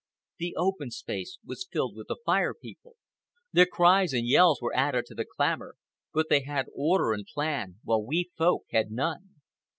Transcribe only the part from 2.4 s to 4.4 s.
People. Their cries and